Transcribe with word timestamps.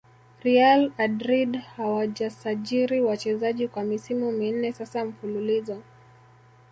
real 0.43 0.91
adrid 0.97 1.57
hawajasajiri 1.75 3.01
wachezaji 3.01 3.67
kwa 3.67 3.83
misimu 3.83 4.31
minne 4.31 4.73
sasa 4.73 5.05
mfululizo 5.05 5.81